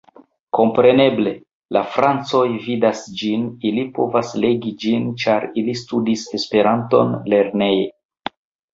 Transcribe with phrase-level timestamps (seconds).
[0.59, 1.33] Kompreneble,
[1.77, 7.91] la francoj vidas ĝin, ili povas legi ĝin, ĉar ili studis Esperanton lerneje.